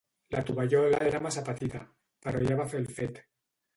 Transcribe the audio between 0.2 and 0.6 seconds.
La